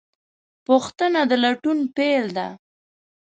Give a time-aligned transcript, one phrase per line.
[0.67, 2.47] پوښتنه د لټون پیل ده.